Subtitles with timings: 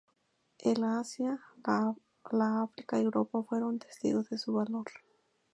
[0.57, 4.87] El Asia, la África y Europa fueron testigos de su valor.